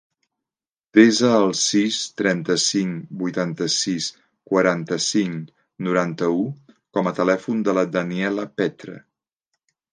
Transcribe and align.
Desa 0.97 1.29
el 1.39 1.51
sis, 1.63 1.99
trenta-cinc, 2.21 3.03
vuitanta-sis, 3.19 4.09
quaranta-cinc, 4.53 5.55
noranta-u 5.91 6.43
com 6.97 7.11
a 7.13 7.17
telèfon 7.23 7.65
de 7.71 7.81
la 7.83 7.89
Daniella 8.01 8.51
Petre. 8.59 9.01